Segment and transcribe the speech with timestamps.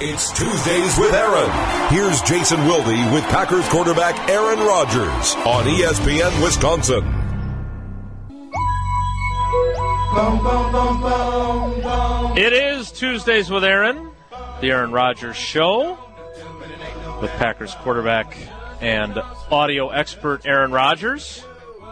[0.00, 1.50] It's Tuesdays with Aaron.
[1.92, 7.02] Here's Jason Wilde with Packers quarterback Aaron Rodgers on ESPN Wisconsin.
[12.38, 14.12] It is Tuesdays with Aaron,
[14.60, 15.98] the Aaron Rodgers Show,
[17.20, 18.36] with Packers quarterback
[18.80, 19.18] and
[19.50, 21.42] audio expert Aaron Rodgers.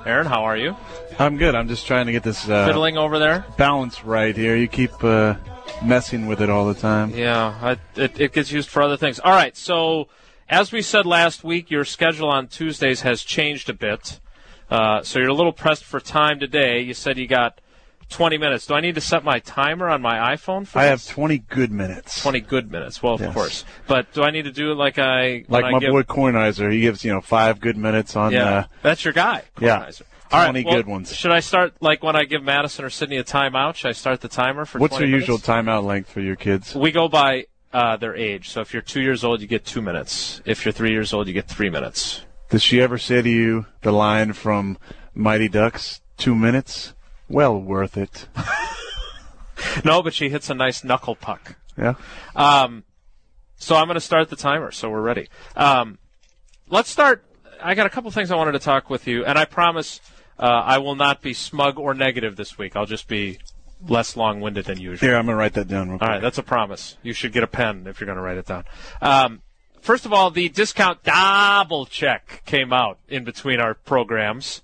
[0.07, 0.77] Aaron, how are you?
[1.18, 1.57] I'm good.
[1.57, 3.45] I'm just trying to get this uh, Fiddling over there?
[3.56, 4.55] balance right here.
[4.55, 5.34] You keep uh,
[5.84, 7.11] messing with it all the time.
[7.11, 9.19] Yeah, I, it, it gets used for other things.
[9.19, 10.06] All right, so
[10.48, 14.20] as we said last week, your schedule on Tuesdays has changed a bit.
[14.70, 16.80] Uh, so you're a little pressed for time today.
[16.80, 17.61] You said you got
[18.09, 18.66] 20 minutes.
[18.66, 21.70] Do I need to set my timer on my iPhone for I have 20 good
[21.73, 22.23] minutes.
[22.23, 23.02] 20 good minutes.
[23.02, 23.34] Well, of Yes.
[23.34, 23.64] course.
[23.87, 26.70] But do I need to do it like I Like I my give, boy Kornheiser,
[26.73, 28.33] he gives you know five good minutes on.
[28.33, 29.42] Yeah, Uh, that's your guy.
[29.61, 29.80] yeah.
[29.80, 30.02] Kornheiser.
[30.33, 31.14] All right, 20 well, good ones.
[31.14, 33.77] Should I start like when I give Madison or Sydney a timeout?
[33.77, 34.78] Should I start the timer for?
[34.78, 35.47] what's 20 your usual minutes?
[35.48, 36.75] timeout length for your kids?
[36.75, 38.48] We go by uh, their age.
[38.48, 40.41] So if you're two years old, you get two minutes.
[40.45, 42.22] If you're three years old, you get three minutes.
[42.50, 44.78] Does she ever say to you the line from
[45.14, 46.00] Mighty Ducks?
[46.16, 46.94] Two minutes,
[47.28, 48.27] well worth it.
[49.84, 51.56] No, but she hits a nice knuckle puck.
[51.77, 51.94] Yeah.
[52.34, 52.84] Um,
[53.56, 54.70] so I'm going to start the timer.
[54.70, 55.28] So we're ready.
[55.54, 55.98] Um,
[56.69, 57.24] let's start.
[57.62, 60.00] I got a couple things I wanted to talk with you, and I promise
[60.38, 62.77] uh, I will not be smug or negative this week.
[62.77, 63.38] I'll just be
[63.86, 65.08] less long-winded than usual.
[65.08, 65.91] Here, I'm gonna write that down.
[65.91, 66.97] Real All right, that's a promise.
[67.02, 68.64] You should get a pen if you're going to write it down.
[69.00, 69.42] Um,
[69.80, 74.62] first of all, the discount double check came out in between our programs.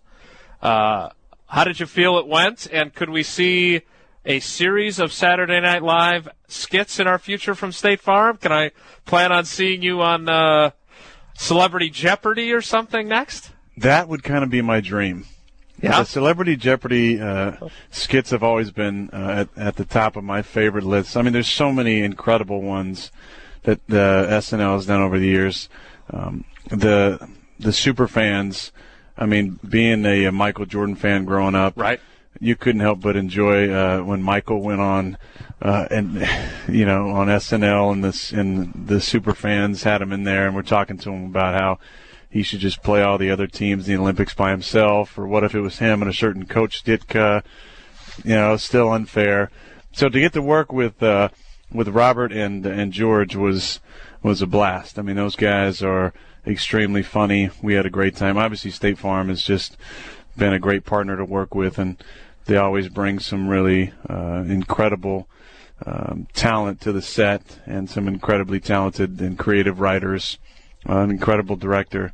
[0.60, 1.10] Uh,
[1.52, 2.66] how did you feel it went?
[2.72, 3.82] And could we see
[4.24, 8.38] a series of Saturday Night Live skits in our future from State Farm?
[8.38, 8.70] Can I
[9.04, 10.70] plan on seeing you on uh,
[11.34, 13.50] Celebrity Jeopardy or something next?
[13.76, 15.26] That would kind of be my dream.
[15.82, 15.98] Yeah.
[15.98, 20.40] The Celebrity Jeopardy uh, skits have always been uh, at, at the top of my
[20.40, 21.16] favorite lists.
[21.16, 23.12] I mean, there's so many incredible ones
[23.64, 25.68] that the SNL has done over the years.
[26.08, 28.72] Um, the the super fans.
[29.16, 32.00] I mean, being a, a Michael Jordan fan growing up, Right.
[32.40, 35.18] you couldn't help but enjoy uh, when Michael went on,
[35.60, 36.26] uh, and
[36.68, 40.56] you know, on SNL and this and the super fans had him in there, and
[40.56, 41.78] we're talking to him about how
[42.30, 45.44] he should just play all the other teams in the Olympics by himself, or what
[45.44, 47.44] if it was him and a certain Coach Ditka?
[48.24, 49.50] You know, still unfair.
[49.92, 51.28] So to get to work with uh,
[51.70, 53.80] with Robert and and George was
[54.22, 54.98] was a blast.
[54.98, 56.12] I mean, those guys are
[56.46, 57.50] extremely funny.
[57.62, 58.36] We had a great time.
[58.36, 59.76] Obviously, State Farm has just
[60.36, 62.02] been a great partner to work with, and
[62.46, 65.28] they always bring some really uh, incredible
[65.86, 70.38] um, talent to the set and some incredibly talented and creative writers,
[70.88, 72.12] uh, an incredible director.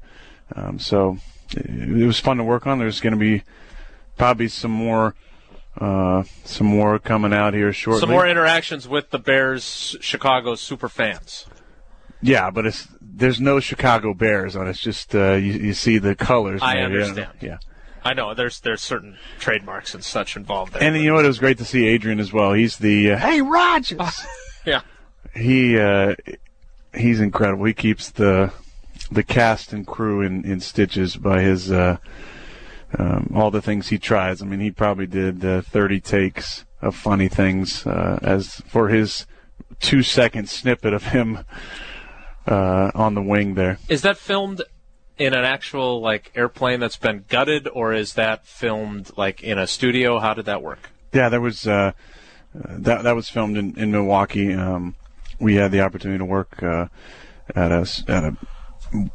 [0.55, 1.19] Um, so
[1.51, 2.79] it, it was fun to work on.
[2.79, 3.43] There's going to be
[4.17, 5.15] probably some more.
[5.81, 8.01] Uh, some more coming out here shortly.
[8.01, 11.47] Some more interactions with the Bears, Chicago super fans.
[12.21, 14.71] Yeah, but it's there's no Chicago Bears on it.
[14.71, 16.61] It's just uh, you, you see the colors.
[16.63, 16.85] I maybe.
[16.85, 17.31] understand.
[17.41, 17.59] Yeah.
[18.05, 20.83] I know there's there's certain trademarks and such involved there.
[20.83, 21.25] And you know what?
[21.25, 22.53] It was great to see Adrian as well.
[22.53, 24.27] He's the uh, hey Rogers.
[24.65, 24.83] yeah.
[25.35, 26.15] he uh,
[26.95, 27.65] he's incredible.
[27.65, 28.53] He keeps the
[29.11, 31.97] the cast and crew in, in stitches by his uh,
[32.99, 34.43] um, all the things he tries.
[34.43, 39.27] I mean, he probably did uh, 30 takes of funny things uh, as for his
[39.81, 41.45] two second snippet of him
[42.49, 43.79] uh, on the wing there.
[43.89, 44.63] Is that filmed
[45.19, 49.67] in an actual like airplane that's been gutted, or is that filmed like in a
[49.67, 50.19] studio?
[50.19, 50.91] How did that work?
[51.13, 51.93] Yeah, there was uh,
[52.55, 54.55] that that was filmed in in Milwaukee.
[54.55, 54.95] Um,
[55.41, 56.87] we had the opportunity to work uh,
[57.55, 58.37] at a at a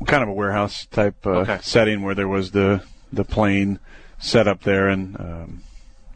[0.06, 1.60] kind of a warehouse type uh, Okay.
[1.62, 3.80] setting where there was the the plane
[4.20, 5.64] set up there, and um,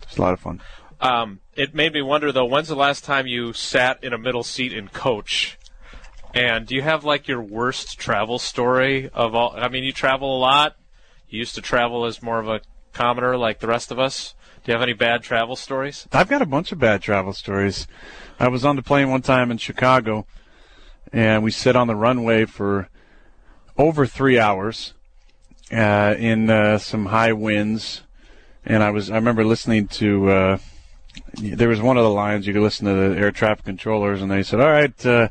[0.04, 0.62] it's a lot of fun.
[1.00, 2.46] Um, it made me wonder though.
[2.46, 5.58] When's the last time you sat in a middle seat in coach?
[6.34, 9.54] And do you have like your worst travel story of all?
[9.56, 10.76] I mean, you travel a lot.
[11.30, 12.62] You used to travel as more of a
[12.94, 14.34] commoner like the rest of us.
[14.64, 16.08] Do you have any bad travel stories?
[16.12, 17.88] I've got a bunch of bad travel stories.
[18.40, 20.26] I was on the plane one time in Chicago,
[21.14, 22.90] and we sat on the runway for
[23.78, 24.94] over three hours
[25.72, 28.04] uh, in uh, some high winds.
[28.66, 30.58] And I was I remember listening to uh,
[31.36, 34.30] there was one of the lines you could listen to the air traffic controllers, and
[34.30, 35.30] they said, "All right, uh,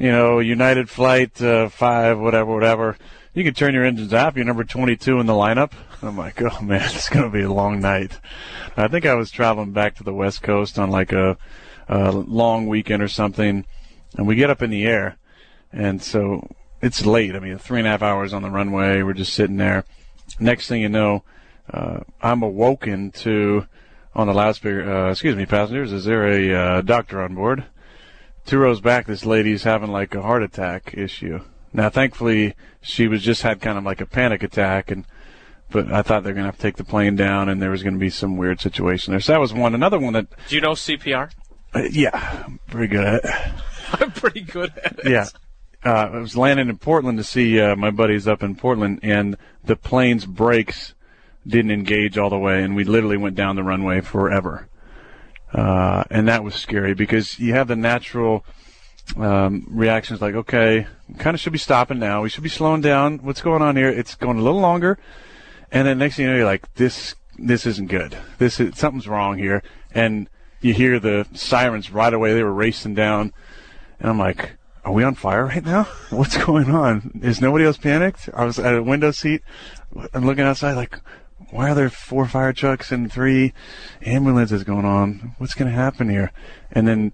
[0.00, 2.96] you know, United Flight uh, Five, whatever, whatever."
[3.32, 4.34] You can turn your engines off.
[4.34, 5.72] You're number 22 in the lineup.
[6.02, 8.18] I'm like, oh man, it's going to be a long night.
[8.76, 11.36] I think I was traveling back to the West Coast on like a,
[11.88, 13.64] a long weekend or something,
[14.16, 15.16] and we get up in the air,
[15.72, 16.48] and so
[16.82, 17.36] it's late.
[17.36, 19.02] I mean, three and a half hours on the runway.
[19.02, 19.84] We're just sitting there.
[20.38, 21.22] Next thing you know,
[21.72, 23.66] uh, I'm awoken to
[24.14, 24.90] on the loudspeaker.
[24.90, 27.64] Uh, excuse me, passengers, is there a uh, doctor on board?
[28.46, 31.40] Two rows back, this lady's having like a heart attack issue.
[31.72, 35.04] Now, thankfully, she was just had kind of like a panic attack, and
[35.70, 37.82] but I thought they're going to have to take the plane down, and there was
[37.84, 39.20] going to be some weird situation there.
[39.20, 39.74] So that was one.
[39.74, 41.30] Another one that, Do you know CPR?
[41.74, 43.24] uh, yeah, I'm pretty good at.
[43.24, 43.30] it.
[44.00, 45.08] I'm pretty good at it.
[45.10, 45.26] Yeah.
[45.84, 49.36] Uh, I was landing in Portland to see uh, my buddies up in Portland, and
[49.64, 50.94] the plane's brakes
[51.46, 54.68] didn't engage all the way, and we literally went down the runway forever.
[55.52, 58.44] Uh, and that was scary because you have the natural
[59.16, 60.86] um, reactions like, okay,
[61.18, 62.22] kind of should be stopping now.
[62.22, 63.18] We should be slowing down.
[63.18, 63.88] What's going on here?
[63.88, 64.98] It's going a little longer.
[65.72, 68.16] And then next thing you know, you're like, this, this isn't good.
[68.38, 69.62] This is, something's wrong here.
[69.92, 70.28] And
[70.60, 72.34] you hear the sirens right away.
[72.34, 73.32] They were racing down.
[73.98, 75.84] And I'm like, are we on fire right now?
[76.10, 77.20] What's going on?
[77.22, 78.28] Is nobody else panicked?
[78.34, 79.42] I was at a window seat.
[80.14, 80.98] I'm looking outside like,
[81.50, 83.52] why are there four fire trucks and three
[84.02, 85.34] ambulances going on?
[85.38, 86.32] What's going to happen here?
[86.70, 87.12] And then,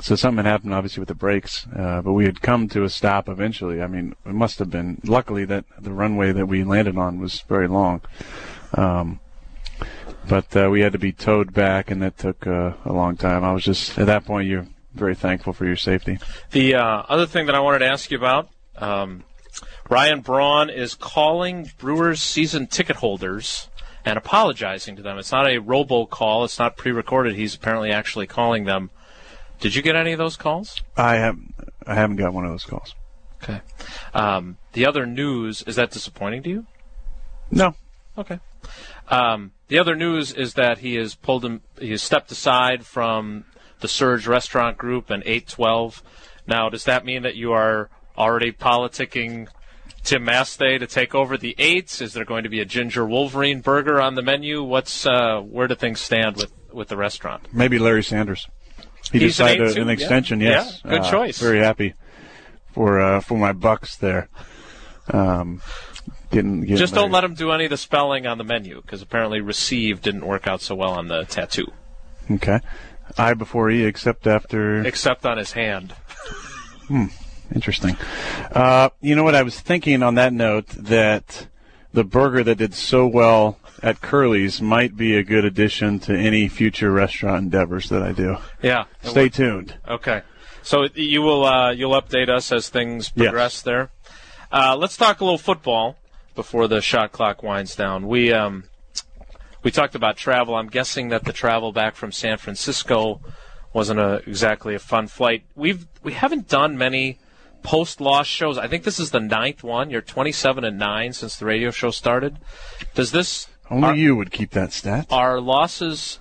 [0.00, 2.88] so something had happened obviously with the brakes, uh, but we had come to a
[2.88, 3.82] stop eventually.
[3.82, 7.40] I mean, it must have been, luckily that the runway that we landed on was
[7.40, 8.00] very long.
[8.74, 9.20] Um,
[10.28, 13.44] but uh, we had to be towed back, and that took uh, a long time.
[13.44, 14.48] I was just at that point.
[14.48, 16.18] You're very thankful for your safety.
[16.50, 19.24] The uh, other thing that I wanted to ask you about, um,
[19.88, 23.67] Ryan Braun is calling Brewers season ticket holders
[24.04, 25.18] and apologizing to them.
[25.18, 26.44] It's not a robo call.
[26.44, 27.34] It's not pre-recorded.
[27.34, 28.90] He's apparently actually calling them.
[29.60, 30.82] Did you get any of those calls?
[30.96, 31.38] I have
[31.86, 32.94] I haven't got one of those calls.
[33.42, 33.60] Okay.
[34.14, 36.66] Um, the other news is that disappointing to you?
[37.50, 37.74] No,
[38.18, 38.40] Okay.
[39.08, 41.62] Um, the other news is that he has pulled him.
[41.78, 43.44] He has stepped aside from
[43.80, 46.02] the SURG Restaurant Group and 812.
[46.46, 49.46] Now, does that mean that you are already politicking
[50.08, 52.00] Tim Masthay to take over the eights?
[52.00, 54.62] Is there going to be a ginger Wolverine burger on the menu?
[54.62, 57.46] What's uh, where do things stand with with the restaurant?
[57.52, 58.48] maybe Larry Sanders.
[59.12, 59.92] He He's decided an yeah.
[59.92, 60.40] extension.
[60.40, 61.38] Yes, Yeah, good Uh, choice.
[61.38, 61.92] Very happy
[62.72, 64.28] for uh, for my Bucks there.
[65.12, 65.60] Um,
[66.30, 69.02] getting, getting Just don't let him do any of the spelling on the menu because
[69.02, 71.66] apparently receive didn't work out so well on the tattoo,
[72.30, 72.60] Okay,
[73.18, 74.82] I before E, except after.
[74.86, 75.94] except on his hand.
[77.54, 77.96] Interesting.
[78.52, 79.34] Uh, you know what?
[79.34, 81.48] I was thinking on that note that
[81.92, 86.48] the burger that did so well at Curly's might be a good addition to any
[86.48, 88.36] future restaurant endeavors that I do.
[88.62, 88.84] Yeah.
[89.02, 89.76] Stay tuned.
[89.88, 90.22] Okay.
[90.62, 93.26] So you will uh, you'll update us as things Yes.
[93.28, 93.90] progress there.
[94.52, 95.96] Uh, let's talk a little football
[96.34, 98.06] before the shot clock winds down.
[98.06, 98.64] We um,
[99.62, 100.54] we talked about travel.
[100.56, 103.20] I'm guessing that the travel back from San Francisco
[103.72, 105.44] wasn't a, exactly a fun flight.
[105.54, 107.18] We've we haven't done many
[107.62, 108.58] post loss shows.
[108.58, 109.90] I think this is the ninth one.
[109.90, 112.38] You're 27 and nine since the radio show started.
[112.94, 115.06] Does this Only are- you would keep that stat.
[115.10, 116.18] are losses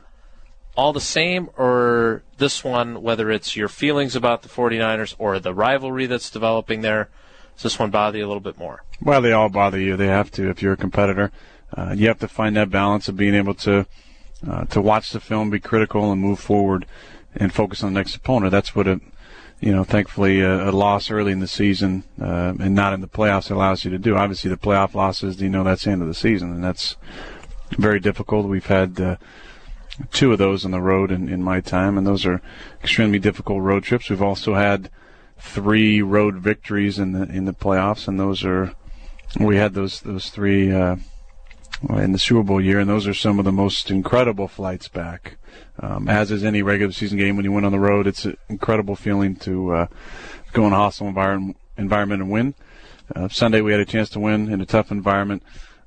[0.75, 5.53] all the same or this one whether it's your feelings about the 49ers or the
[5.53, 7.09] rivalry that's developing there
[7.55, 9.97] does this one bother you a little bit more Well, they all bother you.
[9.97, 11.31] They have to if you're a competitor.
[11.75, 13.85] Uh, you have to find that balance of being able to
[14.47, 16.85] uh, to watch the film, be critical, and move forward,
[17.35, 18.51] and focus on the next opponent.
[18.51, 19.01] That's what a
[19.59, 23.07] you know, thankfully, a, a loss early in the season uh, and not in the
[23.07, 24.15] playoffs allows you to do.
[24.15, 26.95] Obviously, the playoff losses, you know, that's the end of the season, and that's
[27.71, 28.47] very difficult.
[28.47, 29.17] We've had uh,
[30.11, 32.41] two of those on the road in, in my time, and those are
[32.81, 34.09] extremely difficult road trips.
[34.09, 34.89] We've also had
[35.39, 38.73] three road victories in the in the playoffs, and those are
[39.39, 40.97] we had those those three uh,
[41.89, 45.37] in the Super Bowl year, and those are some of the most incredible flights back.
[45.79, 48.37] Um, as is any regular season game, when you win on the road, it's an
[48.49, 49.87] incredible feeling to uh,
[50.53, 52.55] go in a hostile environment environment and win.
[53.15, 55.43] Uh, Sunday we had a chance to win in a tough environment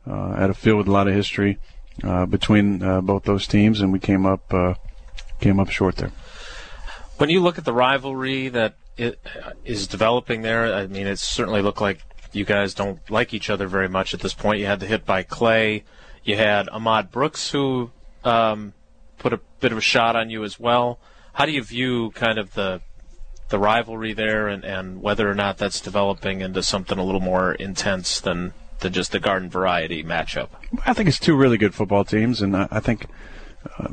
[0.06, 1.58] uh, at a field with a lot of history
[2.04, 4.74] uh, between uh, both those teams, and we came up uh,
[5.40, 6.12] came up short there.
[7.18, 8.76] when you look at the rivalry that
[9.64, 13.66] is developing there i mean it certainly looked like you guys don't like each other
[13.66, 14.60] very much at this point.
[14.60, 15.84] You had the hit by clay.
[16.24, 17.90] You had ahmad brooks who
[18.24, 18.74] um,
[19.18, 20.98] put a bit of a shot on you as well.
[21.32, 22.80] How do you view kind of the
[23.50, 27.52] the rivalry there and, and whether or not that's developing into something a little more
[27.54, 30.48] intense than than just the garden variety matchup.
[30.86, 33.06] I think it's two really good football teams, and I, I think
[33.78, 33.88] uh,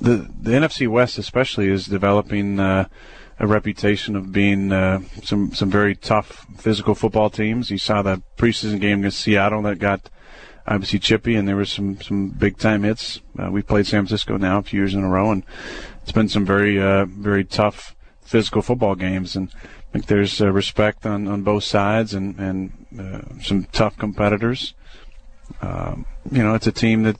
[0.00, 2.88] the the NFC West especially is developing uh,
[3.38, 7.70] a reputation of being uh, some some very tough physical football teams.
[7.70, 10.10] You saw the preseason game against Seattle that got
[10.66, 13.20] obviously chippy, and there was some some big time hits.
[13.38, 15.44] Uh, we've played San Francisco now a few years in a row, and
[16.02, 20.50] it's been some very uh, very tough physical football games, and I think there's uh,
[20.50, 24.74] respect on, on both sides, and and uh, some tough competitors.
[25.60, 27.18] Um, you know, it's a team that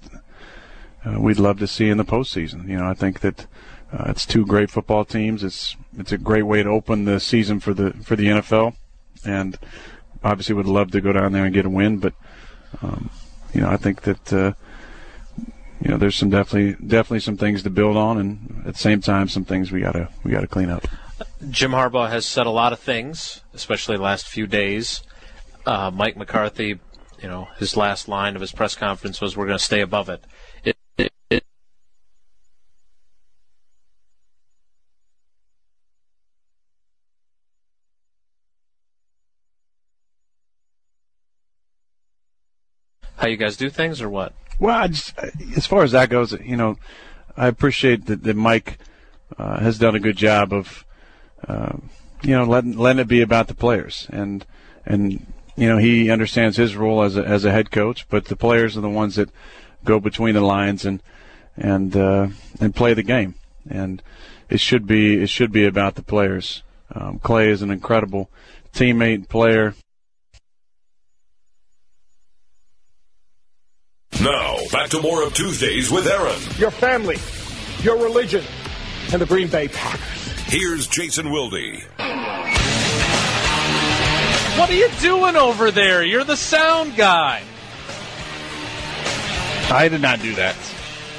[1.04, 2.68] uh, we'd love to see in the postseason.
[2.68, 3.46] You know, I think that
[3.92, 5.44] Uh, it's two great football teams.
[5.44, 8.74] It's it's a great way to open the season for the for the NFL,
[9.24, 9.58] and
[10.24, 11.98] obviously would love to go down there and get a win.
[11.98, 12.14] But
[12.82, 13.10] um,
[13.54, 14.52] you know, I think that uh,
[15.80, 19.00] you know there's some definitely definitely some things to build on, and at the same
[19.00, 20.86] time, some things we gotta we gotta clean up.
[21.48, 25.02] Jim Harbaugh has said a lot of things, especially the last few days.
[25.64, 26.78] Uh, Mike McCarthy,
[27.22, 30.08] you know, his last line of his press conference was, "We're going to stay above
[30.08, 30.24] it."
[43.26, 44.32] How you guys do things, or what?
[44.60, 45.18] Well, just,
[45.56, 46.78] as far as that goes, you know,
[47.36, 48.78] I appreciate that, that Mike
[49.36, 50.84] uh, has done a good job of,
[51.46, 51.76] uh,
[52.22, 54.46] you know, letting letting it be about the players, and
[54.86, 58.36] and you know he understands his role as a as a head coach, but the
[58.36, 59.30] players are the ones that
[59.84, 61.02] go between the lines and
[61.56, 62.28] and uh,
[62.60, 63.34] and play the game,
[63.68, 64.02] and
[64.48, 66.62] it should be it should be about the players.
[66.94, 68.30] Um, Clay is an incredible
[68.72, 69.74] teammate, and player.
[74.22, 76.40] Now, back to more of Tuesdays with Aaron.
[76.58, 77.18] Your family,
[77.82, 78.42] your religion,
[79.12, 80.32] and the Green Bay Packers.
[80.46, 81.82] Here's Jason Wilde.
[84.58, 86.02] What are you doing over there?
[86.02, 87.42] You're the sound guy.
[89.70, 90.56] I did not do that.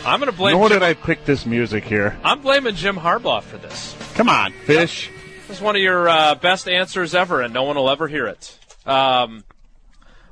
[0.03, 0.57] I'm going to blame.
[0.57, 2.17] Nor Jim, did I pick this music here.
[2.23, 3.95] I'm blaming Jim Harbaugh for this.
[4.15, 5.11] Come on, fish.
[5.47, 8.25] This is one of your uh, best answers ever, and no one will ever hear
[8.25, 8.57] it.
[8.87, 9.43] Um,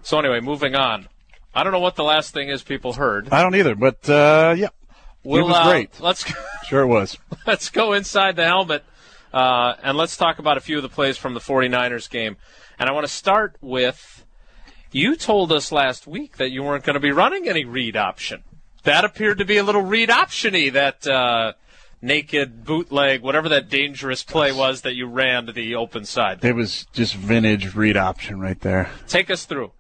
[0.02, 1.08] so anyway, moving on.
[1.56, 3.30] I don't know what the last thing is people heard.
[3.32, 4.70] I don't either, but uh, yeah,
[5.24, 6.00] We'll, it was uh, great.
[6.00, 6.26] Let's
[6.68, 7.18] Sure, it was.
[7.48, 8.84] let's go inside the helmet
[9.34, 12.38] uh, and let's talk about a few of the plays from the 49ers game.
[12.80, 14.26] And I want to start with
[14.92, 18.44] you told us last week that you weren't going to be running any read option.
[18.84, 20.72] That appeared to be a little read optiony.
[20.72, 21.54] That uh,
[22.02, 26.46] naked bootleg, whatever that dangerous play was that you ran to the open side.
[26.46, 28.92] It was just vintage read option right there.
[29.08, 29.72] Take us through.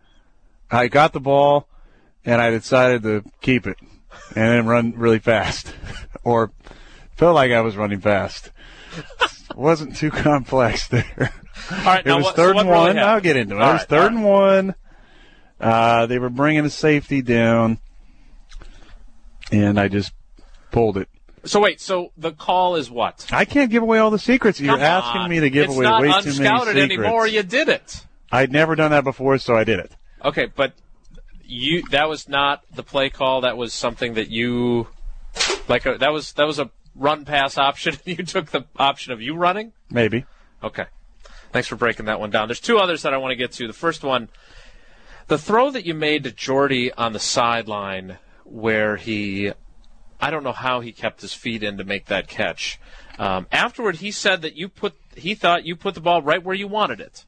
[0.72, 1.68] I got the ball,
[2.24, 3.78] and I decided to keep it
[4.36, 5.74] and then run really fast,
[6.24, 6.52] or
[7.16, 8.52] felt like I was running fast.
[9.56, 11.32] wasn't too complex there.
[11.72, 12.96] All right, It was what, third so and really one.
[12.96, 13.00] happened?
[13.12, 13.62] I'll get into it.
[13.62, 14.76] All it was right, third all and one.
[15.60, 17.80] Uh, they were bringing a safety down,
[19.52, 20.12] and I just
[20.72, 21.08] pulled it.
[21.46, 23.28] So wait, so the call is what?
[23.32, 24.60] I can't give away all the secrets.
[24.60, 25.30] You're asking on.
[25.30, 25.92] me to give it's away way
[26.22, 26.94] too many unscouted secrets.
[26.94, 27.28] anymore.
[27.28, 28.04] You did it.
[28.32, 29.96] I'd never done that before, so I did it.
[30.26, 30.74] Okay, but
[31.44, 33.42] you that was not the play call.
[33.42, 34.88] That was something that you
[35.68, 35.86] like.
[35.86, 37.96] A, that was that was a run pass option.
[38.06, 39.72] you took the option of you running.
[39.92, 40.26] Maybe.
[40.64, 40.86] Okay,
[41.52, 42.48] thanks for breaking that one down.
[42.48, 43.68] There's two others that I want to get to.
[43.68, 44.30] The first one,
[45.28, 49.52] the throw that you made to Jordy on the sideline, where he,
[50.20, 52.80] I don't know how he kept his feet in to make that catch.
[53.20, 56.56] Um, afterward, he said that you put he thought you put the ball right where
[56.56, 57.26] you wanted it.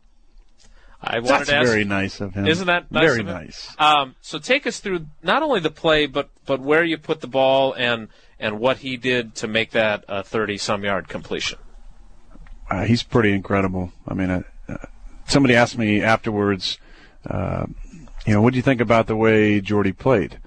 [1.01, 2.47] I wanted That's to ask, very nice of him.
[2.47, 3.75] Isn't that nice very nice?
[3.77, 7.27] Um, so take us through not only the play, but but where you put the
[7.27, 8.07] ball and
[8.39, 11.59] and what he did to make that a thirty some yard completion.
[12.69, 13.91] Uh, he's pretty incredible.
[14.07, 14.75] I mean, uh, uh,
[15.27, 16.77] somebody asked me afterwards,
[17.29, 17.65] uh,
[18.25, 20.39] you know, what do you think about the way Jordy played?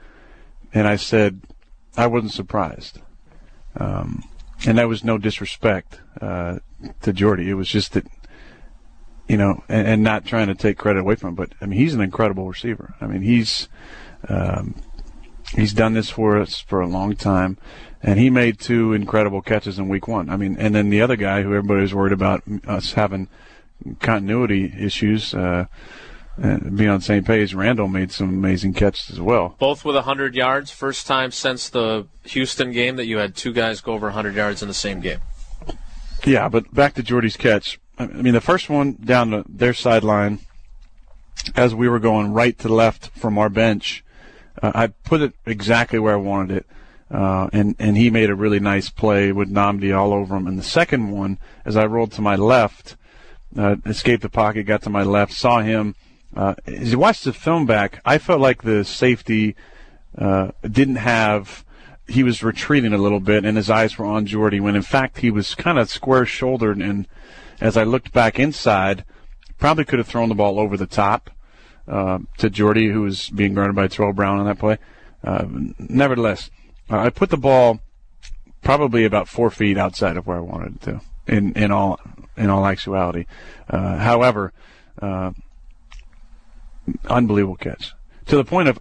[0.74, 1.40] And I said,
[1.96, 3.00] I wasn't surprised.
[3.76, 4.24] Um,
[4.66, 6.58] and that was no disrespect uh,
[7.02, 7.48] to Jordy.
[7.48, 8.06] It was just that,
[9.30, 11.78] you know, and, and not trying to take credit away from him, but I mean,
[11.78, 12.94] he's an incredible receiver.
[13.00, 13.68] I mean, he's
[14.28, 14.74] um,
[15.54, 17.56] he's done this for us for a long time,
[18.02, 20.30] and he made two incredible catches in Week One.
[20.30, 23.28] I mean, and then the other guy who everybody was worried about us having
[24.00, 25.32] continuity issues.
[25.32, 25.66] Uh,
[26.36, 29.54] and being on the same page, Randall made some amazing catches as well.
[29.60, 33.80] Both with hundred yards, first time since the Houston game that you had two guys
[33.80, 35.20] go over hundred yards in the same game.
[36.26, 37.78] Yeah, but back to Jordy's catch.
[38.00, 40.38] I mean, the first one down their sideline,
[41.54, 44.02] as we were going right to left from our bench,
[44.62, 46.66] uh, I put it exactly where I wanted it.
[47.10, 50.46] Uh, and, and he made a really nice play with Nnamdi all over him.
[50.46, 52.96] And the second one, as I rolled to my left,
[53.58, 55.94] uh, escaped the pocket, got to my left, saw him.
[56.34, 59.56] Uh, as you watched the film back, I felt like the safety
[60.16, 61.64] uh, didn't have.
[62.08, 64.60] He was retreating a little bit, and his eyes were on Jordy.
[64.60, 67.06] When in fact he was kind of square-shouldered, and
[67.60, 69.04] as I looked back inside,
[69.58, 71.30] probably could have thrown the ball over the top
[71.86, 74.78] uh, to Jordy, who was being guarded by Tarell Brown on that play.
[75.22, 75.46] Uh,
[75.78, 76.50] nevertheless,
[76.88, 77.80] I put the ball
[78.62, 81.00] probably about four feet outside of where I wanted it to.
[81.26, 82.00] In in all
[82.36, 83.26] in all actuality,
[83.68, 84.52] uh, however,
[85.00, 85.32] uh,
[87.08, 87.92] unbelievable catch
[88.26, 88.80] to the point of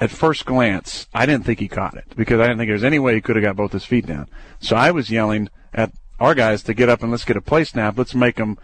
[0.00, 2.84] at first glance, I didn't think he caught it because I didn't think there was
[2.84, 4.28] any way he could have got both his feet down.
[4.60, 7.64] So I was yelling at our guys to get up and let's get a play
[7.64, 7.96] snap.
[7.96, 8.58] Let's make them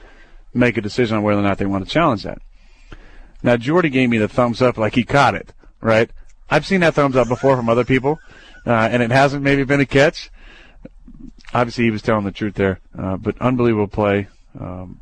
[0.53, 2.39] make a decision on whether or not they want to challenge that.
[3.43, 6.11] Now Jordy gave me the thumbs up like he caught it, right?
[6.51, 8.21] I've seen that thumbs up before from other people,
[8.67, 10.31] uh, and it hasn't maybe been a catch.
[11.53, 14.29] Obviously, he was telling the truth there, uh, but unbelievable play.
[14.59, 15.01] Um,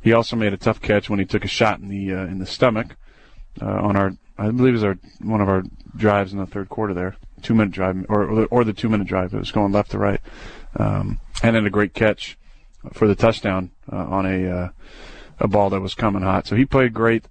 [0.00, 2.38] he also made a tough catch when he took a shot in the uh, in
[2.38, 2.96] the stomach
[3.60, 5.62] uh, on our, I believe it was our one of our
[5.96, 8.88] drives in the third quarter there, two minute drive or or the, or the two
[8.88, 9.34] minute drive.
[9.34, 10.20] It was going left to right,
[10.76, 12.36] um, and then a great catch
[12.92, 14.68] for the touchdown uh, on a uh,
[15.38, 16.46] a ball that was coming hot.
[16.46, 17.24] So he played great.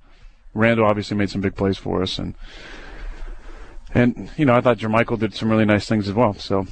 [0.54, 2.36] Randall obviously made some big plays for us, and
[3.94, 6.34] and you know I thought Jermichael did some really nice things as well.
[6.34, 6.68] So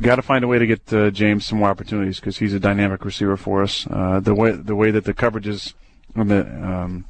[0.00, 2.60] got to find a way to get uh, James some more opportunities because he's a
[2.60, 3.86] dynamic receiver for us.
[3.88, 5.74] Uh, the way the way that the coverages
[6.16, 7.04] on the um,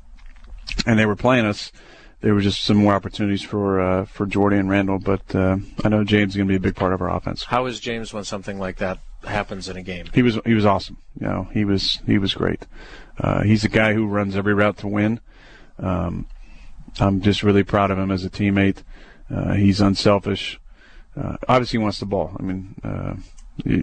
[0.86, 1.72] and they were playing us,
[2.20, 4.98] there were just some more opportunities for uh, for Jordy and Randall.
[4.98, 7.44] But uh, I know James is going to be a big part of our offense.
[7.44, 10.06] How is James when something like that happens in a game?
[10.12, 10.98] He was he was awesome.
[11.20, 12.66] You know, he was he was great.
[13.18, 15.20] Uh, he's a guy who runs every route to win.
[15.78, 16.26] Um,
[17.00, 18.82] I'm just really proud of him as a teammate.
[19.30, 20.60] Uh, he's unselfish.
[21.16, 22.36] Uh, obviously, he wants the ball.
[22.38, 23.14] I mean, uh,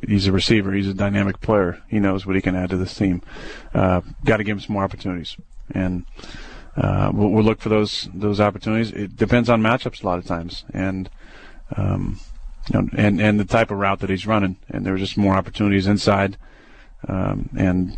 [0.07, 0.71] he's a receiver.
[0.73, 1.81] He's a dynamic player.
[1.87, 3.21] He knows what he can add to this team.
[3.73, 5.37] Uh, Got to give him some more opportunities,
[5.71, 6.05] and
[6.75, 8.91] uh, we'll, we'll, look for those those opportunities.
[8.91, 11.09] It depends on matchups a lot of times, and
[11.75, 12.19] um,
[12.69, 14.57] you know, and and the type of route that he's running.
[14.69, 16.37] And there just more opportunities inside,
[17.07, 17.97] um, and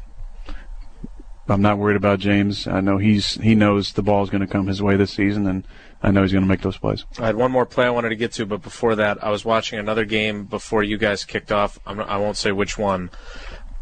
[1.47, 2.67] I'm not worried about James.
[2.67, 5.45] I know he's he knows the ball is going to come his way this season,
[5.47, 5.65] and
[6.01, 7.05] I know he's going to make those plays.
[7.19, 9.43] I had one more play I wanted to get to, but before that, I was
[9.43, 11.77] watching another game before you guys kicked off.
[11.85, 13.11] I'm, I will not say which one,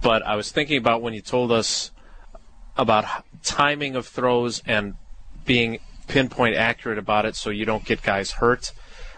[0.01, 1.91] but I was thinking about when you told us
[2.75, 3.05] about
[3.43, 4.95] timing of throws and
[5.45, 8.71] being pinpoint accurate about it, so you don't get guys hurt.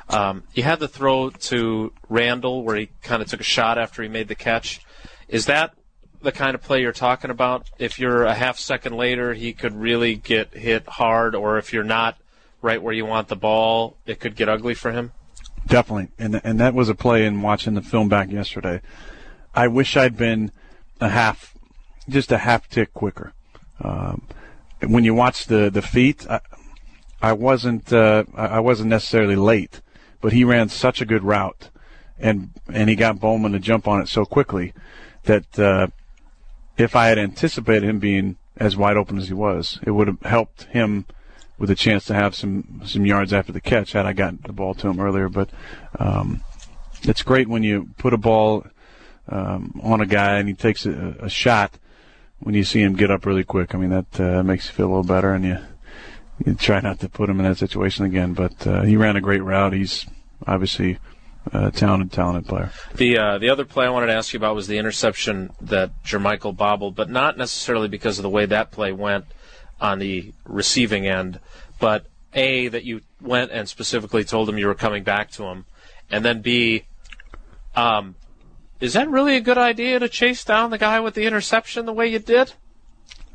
[0.10, 4.04] Um, you had the throw to Randall where he kind of took a shot after
[4.04, 4.82] he made the catch.
[5.28, 5.74] Is that
[6.22, 7.70] the kind of play you're talking about?
[7.80, 11.84] If you're a half second later, he could really get hit hard, or if you're
[11.84, 12.18] not
[12.62, 15.12] right where you want the ball, it could get ugly for him.
[15.68, 18.82] Definitely, and and that was a play in watching the film back yesterday.
[19.54, 20.52] I wish I'd been
[21.00, 21.56] a half,
[22.10, 23.34] just a half tick quicker.
[23.80, 24.28] Um,
[24.82, 26.40] when you watch the the feet, I,
[27.22, 29.82] I wasn't uh, I wasn't necessarily late,
[30.22, 31.70] but he ran such a good route,
[32.20, 34.74] and and he got Bowman to jump on it so quickly
[35.24, 35.88] that uh,
[36.78, 40.22] if I had anticipated him being as wide open as he was, it would have
[40.22, 41.06] helped him
[41.58, 44.54] with a chance to have some some yards after the catch had I gotten the
[44.54, 45.30] ball to him earlier.
[45.30, 45.50] But
[46.00, 46.44] um,
[47.04, 48.66] it's great when you put a ball
[49.28, 51.78] um, on a guy and he takes a, a, shot
[52.40, 53.74] when you see him get up really quick.
[53.76, 55.58] I mean that uh, makes you feel a little better, and you
[56.46, 58.34] you try not to put him in that situation again.
[58.34, 59.74] But uh, he ran a great route.
[59.74, 60.06] He's
[60.48, 60.98] obviously
[61.52, 62.72] a talented, talented player.
[62.96, 66.04] The uh, the other play I wanted to ask you about was the interception that
[66.04, 69.26] Jermichael bobbled, but not necessarily because of the way that play went
[69.80, 71.40] on the receiving end,
[71.80, 75.66] but a that you went and specifically told him you were coming back to him,
[76.10, 76.84] and then b,
[77.76, 78.16] um,
[78.80, 81.94] is that really a good idea to chase down the guy with the interception the
[81.94, 82.54] way you did?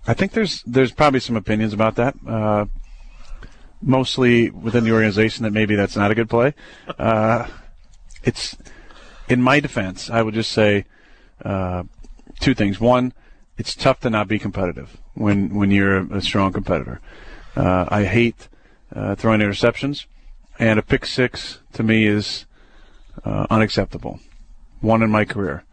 [0.06, 2.14] I think there's there's probably some opinions about that.
[2.26, 2.66] Uh,
[3.82, 6.54] mostly within the organization that maybe that's not a good play.
[6.98, 7.46] Uh,
[8.22, 8.56] it's
[9.28, 10.84] in my defense, I would just say
[11.44, 11.84] uh,
[12.40, 12.80] two things.
[12.80, 13.12] One,
[13.58, 17.00] it's tough to not be competitive when when you're a, strong competitor.
[17.56, 18.48] Uh, I hate
[18.94, 20.06] uh, throwing interceptions,
[20.58, 22.46] and a pick six to me is
[23.24, 24.20] uh, unacceptable.
[24.80, 25.64] One in my career,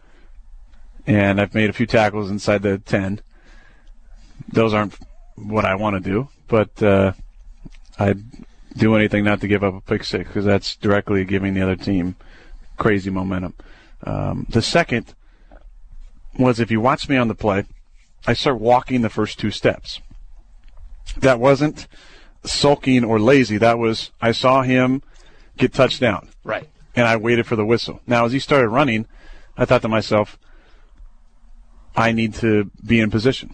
[1.06, 3.22] and I've made a few tackles inside the ten.
[4.48, 4.98] Those aren't
[5.36, 7.14] what I want to do, but uh,
[8.00, 8.24] I'd
[8.76, 11.76] do anything not to give up a pick six because that's directly giving the other
[11.76, 12.16] team
[12.78, 13.54] crazy momentum.
[14.04, 15.14] Um, the second
[16.38, 17.66] was if you watch me on the play,
[18.26, 20.02] I start walking the first two steps.
[21.18, 21.88] That wasn't
[22.44, 23.58] sulking or lazy.
[23.58, 25.02] That was I saw him
[25.58, 26.30] get touched down.
[26.44, 26.70] Right.
[26.96, 28.02] And I waited for the whistle.
[28.08, 29.08] Now as he started running,
[29.58, 30.40] I thought to myself,
[31.96, 33.54] I need to be in position.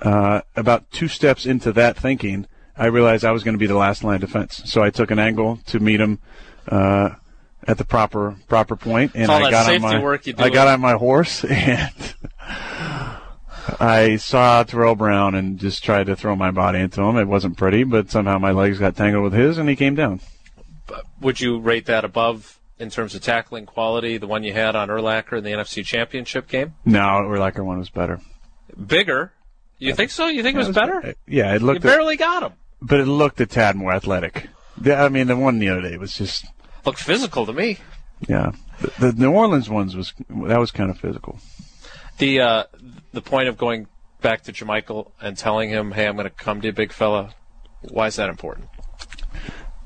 [0.00, 3.76] Uh, about two steps into that thinking, I realized I was going to be the
[3.76, 4.62] last line of defense.
[4.66, 6.18] So I took an angle to meet him
[6.68, 7.10] uh,
[7.66, 11.44] at the proper proper point, and I got on my I got on my horse
[11.48, 11.92] and
[13.78, 17.16] I saw Tarell Brown and just tried to throw my body into him.
[17.16, 20.20] It wasn't pretty, but somehow my legs got tangled with his, and he came down.
[21.20, 24.88] Would you rate that above in terms of tackling quality, the one you had on
[24.88, 26.74] Urlacher in the NFC Championship game?
[26.84, 28.20] No, Urlacher one was better.
[28.86, 29.32] Bigger.
[29.78, 30.26] You think so?
[30.26, 31.14] You think yeah, it was, better?
[31.26, 31.84] Yeah, it looked.
[31.84, 32.52] You barely got him.
[32.84, 34.48] But it looked a tad more athletic.
[34.76, 36.44] The- I mean, the one the other day was just
[36.84, 37.78] Looked physical to me.
[38.28, 38.52] yeah.
[38.80, 41.38] The, the New Orleans ones was that was kind of physical.
[42.18, 42.64] The uh,
[43.12, 43.86] the point of going
[44.20, 47.34] back to Jermichael and telling him, "Hey, I'm going to come to you, big fella."
[47.82, 48.68] Why is that important?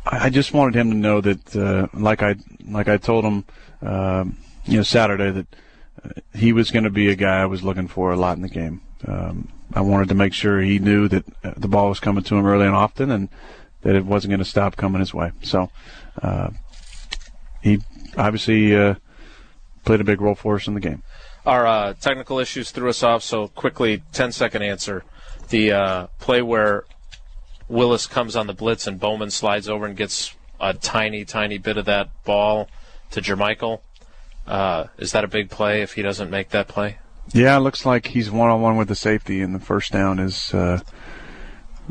[0.06, 3.44] I I just wanted him to know that, uh, like I like I told him,
[3.82, 5.46] um, you know, Saturday that
[6.02, 8.42] uh, he was going to be a guy I was looking for a lot in
[8.42, 8.80] the game.
[9.06, 12.36] Um, I wanted to make sure he knew that uh, the ball was coming to
[12.36, 13.28] him early and often, and
[13.82, 15.32] that it wasn't going to stop coming his way.
[15.42, 15.70] So
[16.22, 16.50] uh,
[17.62, 17.80] he
[18.16, 18.94] obviously uh,
[19.84, 21.02] played a big role for us in the game.
[21.44, 25.04] Our uh, technical issues threw us off, so quickly, 10 second answer.
[25.48, 26.84] The uh, play where
[27.68, 31.76] Willis comes on the blitz and Bowman slides over and gets a tiny, tiny bit
[31.76, 32.68] of that ball
[33.12, 33.80] to Jermichael.
[34.46, 36.98] Uh, is that a big play if he doesn't make that play?
[37.32, 40.18] Yeah, it looks like he's one on one with the safety, and the first down
[40.18, 40.80] is uh,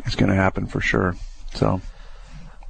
[0.06, 1.16] is going to happen for sure.
[1.54, 1.82] So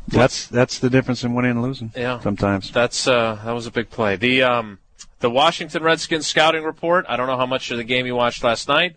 [0.08, 1.92] that's that's the difference in winning and losing.
[1.96, 2.20] Yeah.
[2.20, 2.72] sometimes.
[2.72, 4.16] That's uh, that was a big play.
[4.16, 4.80] The um,
[5.20, 7.06] the Washington Redskins scouting report.
[7.08, 8.96] I don't know how much of the game you watched last night.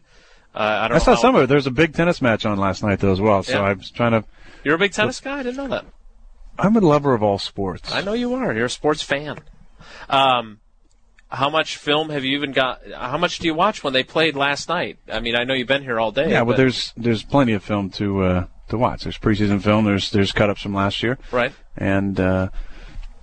[0.54, 0.96] Uh, I don't.
[0.96, 1.46] I saw some of it.
[1.46, 3.42] There's a big tennis match on last night though as well.
[3.42, 3.62] So Yeah.
[3.62, 4.24] I was trying to.
[4.64, 5.38] You're a big tennis guy.
[5.38, 5.84] I didn't know that.
[6.58, 7.92] I'm a lover of all sports.
[7.92, 8.52] I know you are.
[8.52, 9.38] You're a sports fan.
[10.10, 10.58] Um,
[11.30, 12.80] how much film have you even got?
[12.92, 14.98] How much do you watch when they played last night?
[15.12, 16.30] I mean, I know you've been here all day.
[16.30, 19.02] Yeah, well, but- there's there's plenty of film to uh, to watch.
[19.02, 19.84] There's preseason film.
[19.84, 21.52] There's there's cut ups from last year, right.
[21.76, 22.48] and uh,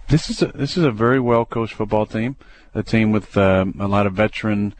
[0.09, 2.35] this is a, this is a very well coached football team.
[2.75, 4.75] A team with um, a lot of veteran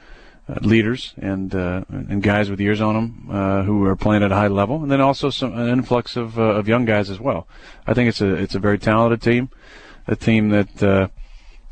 [0.49, 4.31] uh, leaders and uh, and guys with years on them uh, who are playing at
[4.31, 7.19] a high level, and then also some an influx of uh, of young guys as
[7.19, 7.47] well.
[7.87, 9.49] I think it's a it's a very talented team,
[10.07, 11.09] a team that.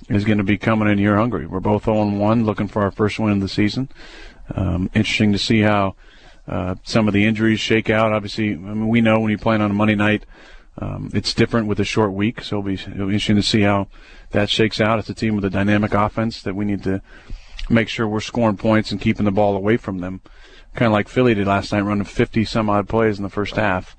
[0.09, 1.47] Is going to be coming in here hungry.
[1.47, 3.89] We're both 0-1, looking for our first win of the season.
[4.53, 5.95] Um, interesting to see how
[6.47, 8.11] uh, some of the injuries shake out.
[8.11, 10.25] Obviously, I mean, we know when you're playing on a Monday night,
[10.77, 12.41] um, it's different with a short week.
[12.41, 13.87] So it'll be, it'll be interesting to see how
[14.31, 14.99] that shakes out.
[14.99, 17.01] It's a team with a dynamic offense that we need to
[17.69, 20.21] make sure we're scoring points and keeping the ball away from them.
[20.73, 23.55] Kind of like Philly did last night, running 50 some odd plays in the first
[23.55, 23.95] half.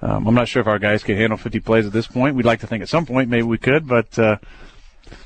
[0.00, 2.34] Um, I'm not sure if our guys can handle 50 plays at this point.
[2.34, 4.38] We'd like to think at some point maybe we could, but uh,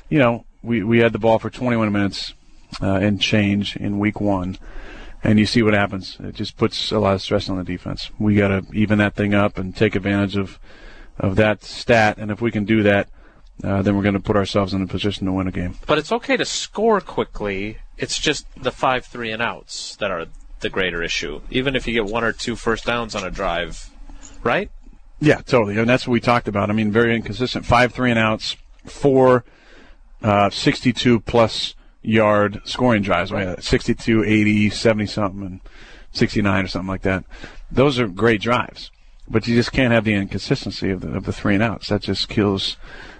[0.09, 2.33] you know, we, we had the ball for 21 minutes
[2.81, 4.57] uh, and change in week one,
[5.23, 6.17] and you see what happens.
[6.19, 8.09] It just puts a lot of stress on the defense.
[8.17, 10.59] We got to even that thing up and take advantage of
[11.19, 13.07] of that stat, and if we can do that,
[13.63, 15.75] uh, then we're going to put ourselves in a position to win a game.
[15.85, 17.77] But it's okay to score quickly.
[17.97, 20.25] It's just the five three and outs that are
[20.61, 21.41] the greater issue.
[21.51, 23.91] Even if you get one or two first downs on a drive,
[24.43, 24.71] right?
[25.19, 26.69] Yeah, totally, and that's what we talked about.
[26.69, 27.65] I mean, very inconsistent.
[27.65, 29.45] Five three and outs, four
[30.23, 33.61] uh, 62 plus yard scoring drives, right?
[33.61, 35.61] 62, 80, 70 something, and
[36.11, 37.23] 69 or something like that.
[37.71, 38.91] Those are great drives,
[39.27, 41.89] but you just can't have the inconsistency of the, of the three and outs.
[41.89, 42.77] That just kills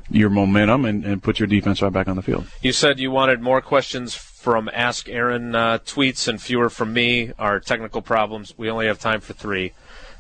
[0.09, 2.45] your momentum and, and puts your defense right back on the field.
[2.61, 7.31] You said you wanted more questions from Ask Aaron uh, tweets and fewer from me.
[7.39, 8.53] Our technical problems.
[8.57, 9.73] We only have time for three.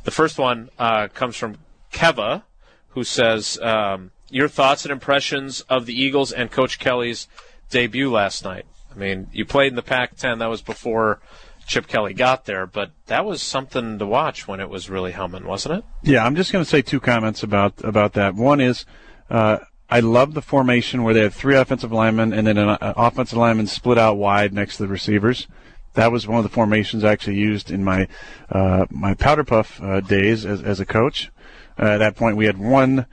[0.03, 1.57] The first one uh, comes from
[1.91, 2.43] Keva,
[2.89, 7.27] who says, um, "Your thoughts and impressions of the Eagles and Coach Kelly's
[7.69, 8.65] debut last night.
[8.93, 10.39] I mean, you played in the Pac-10.
[10.39, 11.19] That was before
[11.65, 15.45] Chip Kelly got there, but that was something to watch when it was really humming,
[15.45, 15.83] wasn't it?
[16.03, 18.35] Yeah, I'm just going to say two comments about about that.
[18.35, 18.85] One is,
[19.29, 19.59] uh,
[19.89, 23.37] I love the formation where they have three offensive linemen and then an uh, offensive
[23.37, 25.47] lineman split out wide next to the receivers.
[25.93, 28.07] That was one of the formations I actually used in my
[28.49, 31.31] uh, my powder puff uh, days as, as a coach.
[31.79, 33.05] Uh, at that point, we had one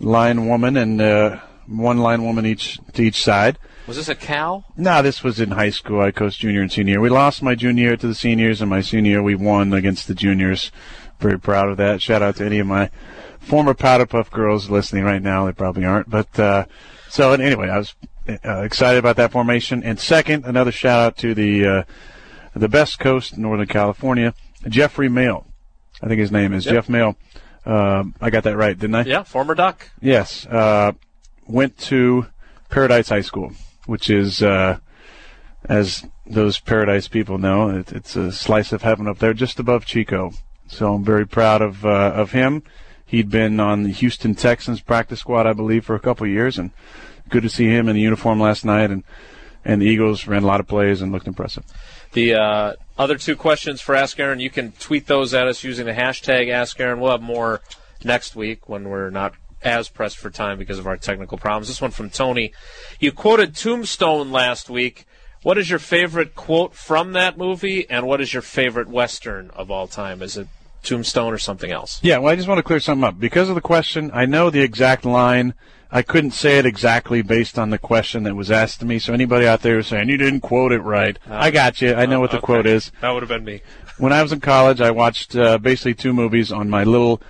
[0.00, 3.58] line woman and uh, one line woman each to each side.
[3.86, 4.64] Was this a cow?
[4.76, 6.00] No, this was in high school.
[6.00, 7.00] I coached junior and senior.
[7.00, 10.08] We lost my junior year to the seniors, and my senior year we won against
[10.08, 10.70] the juniors.
[11.20, 12.02] Very proud of that.
[12.02, 12.90] Shout out to any of my
[13.40, 15.46] former Powder Puff girls listening right now.
[15.46, 16.66] They probably aren't, but uh,
[17.08, 17.94] so anyway, I was
[18.44, 19.82] uh, excited about that formation.
[19.82, 21.82] And second, another shout out to the uh,
[22.54, 24.34] the best coast Northern California,
[24.68, 25.46] Jeffrey Maehl.
[26.02, 26.74] I think his name is Yep.
[26.74, 27.16] Jeff Maehl.
[27.68, 29.02] Um I got that right, didn't I?
[29.04, 29.90] Yeah, former Duck.
[30.00, 30.46] Yes.
[30.46, 30.92] Uh,
[31.46, 32.26] went to
[32.68, 33.52] Paradise High School,
[33.86, 34.78] which is, uh,
[35.64, 39.86] as those Paradise people know, it, it's a slice of heaven up there, just above
[39.86, 40.32] Chico.
[40.66, 42.62] So I'm very proud of uh, of him.
[43.06, 46.58] He'd been on the Houston Texans practice squad, I believe, for a couple of years,
[46.58, 46.72] and
[47.30, 48.90] good to see him in the uniform last night.
[48.90, 49.02] And
[49.64, 51.64] and the Eagles ran a lot of plays and looked impressive.
[52.12, 55.86] The uh, other two questions for Ask Aaron, you can tweet those at us using
[55.86, 57.00] the hashtag Ask Aaron.
[57.00, 57.60] We'll have more
[58.02, 61.68] next week when we're not as pressed for time because of our technical problems.
[61.68, 62.52] This one from Tony.
[63.00, 65.06] You quoted Tombstone last week.
[65.42, 69.70] What is your favorite quote from that movie, and what is your favorite Western of
[69.70, 70.20] all time?
[70.20, 70.48] Is it
[70.82, 71.98] Tombstone or something else?
[72.02, 73.18] Yeah, well, I just want to clear something up.
[73.18, 75.54] Because of the question, I know the exact line.
[75.90, 78.98] I couldn't say it exactly based on the question that was asked to me.
[78.98, 81.94] So anybody out there saying you didn't quote it right, I got you.
[81.94, 82.44] I know what the Okay.
[82.44, 82.92] quote is.
[83.00, 83.62] That would have been me.
[83.98, 87.20] When I was in college, I watched uh, basically two movies on my little.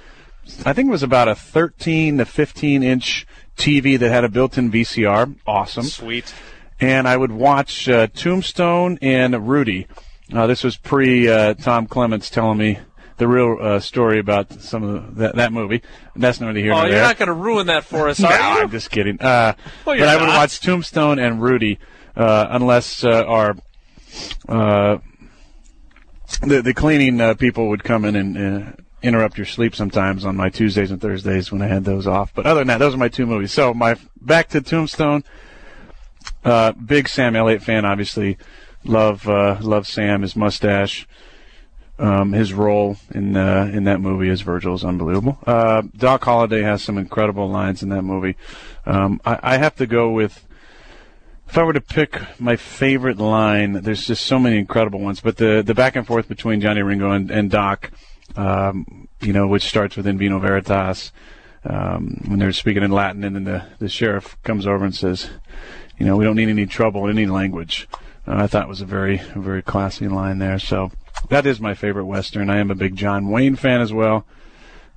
[0.67, 4.71] I think it was about a 13 to 15 inch TV that had a built-in
[4.71, 5.35] VCR.
[5.47, 6.35] Awesome Sweet.
[6.79, 9.87] and I would watch uh, Tombstone and Rudy.
[10.31, 12.79] Uh, this was pre uh, Tom Clements telling me
[13.19, 15.83] the real uh, story about some of the, that, that movie.
[16.17, 17.03] That's neither here Oh, nor you're there.
[17.03, 18.63] not going to ruin that for us, no, are you?
[18.63, 19.21] I'm just kidding.
[19.21, 21.79] Uh, Well, but you're I would watch Tombstone and Rudy
[22.17, 23.57] uh, unless uh, our
[24.49, 24.99] uh,
[26.43, 28.39] the the cleaning uh, people would come in and.
[28.39, 32.35] Uh, interrupt your sleep sometimes on my Tuesdays and Thursdays when I had those off.
[32.35, 33.53] But other than that, those are my two movies.
[33.53, 35.23] So my back to Tombstone.
[36.45, 38.39] Uh, big Sam Elliott fan, obviously.
[38.83, 41.07] Love uh, love Sam, his mustache,
[41.99, 45.39] um, his role in uh, in that movie as Virgil is unbelievable.
[45.47, 48.37] Uh, Doc Holliday has some incredible lines in that movie.
[48.87, 50.45] Um, I, I have to go with.
[51.49, 55.21] If I were to pick my favorite line, there's just so many incredible ones.
[55.21, 57.91] But the the back and forth between Johnny Ringo and, and Doc,
[58.37, 61.11] um, you know, which starts with In Vino Veritas,
[61.65, 65.31] um, when they're speaking in Latin, and then the the sheriff comes over and says,
[65.99, 67.89] you know, we don't need any trouble in any language.
[68.27, 70.59] Uh, I thought was a very, very classy line there.
[70.59, 70.93] So
[71.29, 72.51] that is my favorite Western.
[72.51, 74.25] I am a big John Wayne fan as well.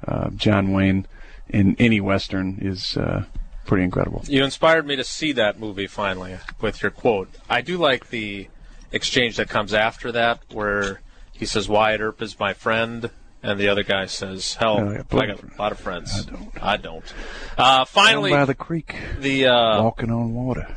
[0.06, 1.06] Uh, John Wayne
[1.50, 3.26] in any Western is uh,
[3.66, 4.24] pretty incredible.
[4.28, 7.30] You inspired me to see that movie finally with your quote.
[7.50, 8.48] I do like the
[8.92, 13.10] exchange that comes after that where he says, Wyatt Earp is my friend.
[13.44, 16.28] And the other guy says, "Hell, Yeah, I got I got a lot of friends.
[16.28, 16.64] I don't.
[16.64, 17.14] I don't."
[17.58, 20.68] Uh, finally, Down by the creek, the uh, walking on water.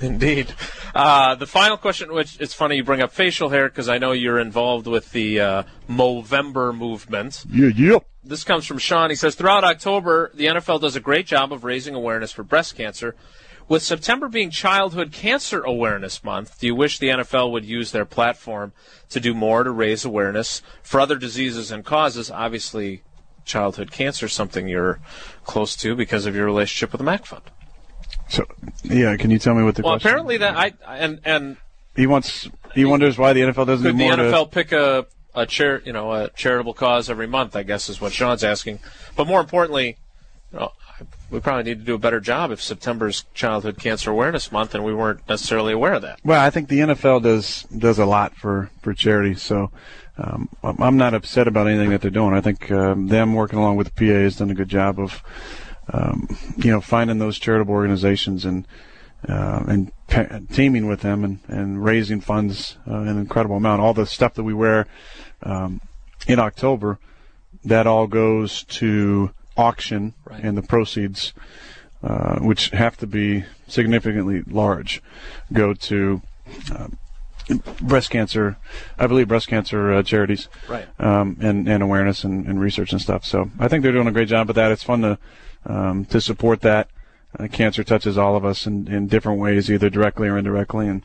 [0.06, 0.54] Indeed.
[0.94, 4.12] Uh, the final question, which it's funny you bring up facial hair because I know
[4.12, 7.44] you're involved with the uh, Movember movement.
[7.50, 7.98] Yeah, yeah.
[8.24, 9.10] This comes from Sean.
[9.10, 12.76] He says throughout October, the NFL does a great job of raising awareness for breast
[12.76, 13.14] cancer.
[13.68, 18.04] With September being Childhood Cancer Awareness Month, do you wish the NFL would use their
[18.04, 18.72] platform
[19.10, 22.30] to do more to raise awareness for other diseases and causes?
[22.32, 23.02] Obviously,
[23.44, 24.98] childhood cancer is something you're
[25.44, 27.50] close to because of your relationship with the MACC Fund.
[28.30, 28.46] So,
[28.84, 30.08] yeah, can you tell me what the Well, question?
[30.08, 31.56] apparently that I and and
[31.96, 32.48] he wants.
[32.74, 34.54] He wonders why the NFL doesn't Could do the NFL to.
[34.54, 37.56] pick a a chair, you know, a charitable cause every month?
[37.56, 38.78] I guess is what Sean's asking.
[39.16, 39.96] But more importantly,
[40.52, 40.72] you know,
[41.30, 44.84] we probably need to do a better job if September's Childhood Cancer Awareness Month, and
[44.84, 46.20] we weren't necessarily aware of that.
[46.24, 49.70] Well, I think the NFL does does a lot for for charity, so
[50.18, 52.34] um, I'm I'm not upset about anything that they're doing.
[52.34, 55.22] I think um, them working along with the PA has done a good job of,
[55.92, 58.66] um, you know, finding those charitable organizations and
[59.28, 63.82] uh, and pe- teaming with them and, and raising funds uh, an incredible amount.
[63.82, 64.86] All the stuff that we wear
[65.42, 65.80] um,
[66.26, 66.98] in October,
[67.64, 70.42] that all goes to auction, Right.
[70.42, 71.34] and the proceeds,
[72.02, 75.02] uh, which have to be significantly large,
[75.52, 76.22] go to
[76.74, 76.88] uh,
[77.82, 78.56] breast cancer.
[78.98, 80.88] I believe breast cancer uh, charities, Right.
[80.98, 83.26] um, and and awareness and, and research and stuff.
[83.26, 84.72] So I think they're doing a great job with that.
[84.72, 85.18] It's fun to
[85.66, 86.88] um, to support that.
[87.38, 91.02] Uh, cancer touches all of us in, in different ways, either directly or indirectly, and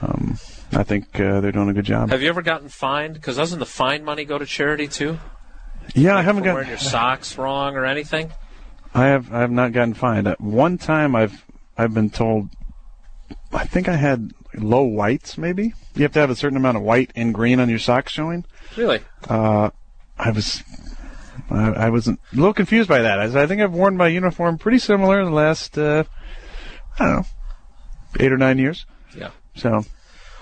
[0.00, 0.38] um,
[0.72, 2.08] I think uh, they're doing a good job.
[2.10, 3.14] Have you ever gotten fined?
[3.14, 5.18] Because doesn't the fine money go to charity too?
[5.94, 6.54] yeah, I haven't For got.
[6.54, 8.32] wearing your socks wrong or anything?
[8.94, 10.26] I have I have not gotten fined.
[10.26, 11.44] At one time, I've
[11.76, 12.48] I've been told.
[13.52, 15.36] I think I had low whites.
[15.36, 18.12] Maybe you have to have a certain amount of white and green on your socks
[18.12, 18.46] showing.
[18.78, 19.00] Really?
[19.28, 19.70] Uh,
[20.18, 20.62] I was.
[21.54, 23.18] I, I was a little confused by that.
[23.20, 26.04] I, I think I've worn my uniform pretty similar in the last, uh,
[26.98, 27.26] I don't know,
[28.20, 28.86] eight or nine years.
[29.16, 29.30] Yeah.
[29.54, 29.84] So,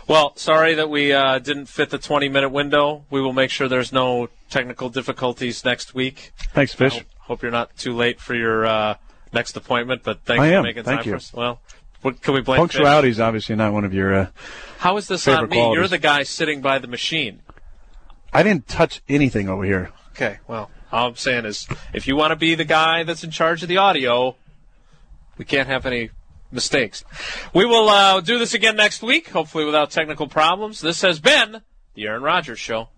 [0.08, 3.04] Well, sorry that we uh, didn't fit the 20 minute window.
[3.10, 6.32] We will make sure there's no technical difficulties next week.
[6.52, 6.94] thanks, Fish.
[6.94, 8.94] Hope, hope you're not too late for your uh,
[9.32, 10.62] next appointment, but thanks I for am.
[10.64, 11.12] making Thank time you.
[11.12, 11.32] for us.
[11.32, 11.60] Well,
[12.02, 12.56] what can we blame?
[12.66, 12.72] Fish?
[12.76, 14.12] Punctuality is obviously not one of your.
[14.14, 14.26] Uh,
[14.78, 15.56] How is this on me?
[15.72, 17.40] You're the guy sitting by the machine.
[18.32, 19.90] I didn't touch anything over here.
[20.12, 23.30] Okay, well, all I'm saying is if you want to be the guy that's in
[23.30, 24.36] charge of the audio,
[25.38, 26.10] we can't have any
[26.50, 27.02] mistakes.
[27.54, 30.80] We will uh, do this again next week, hopefully without technical problems.
[30.80, 31.62] This has been
[31.94, 32.88] the Aaron Rodgers Show.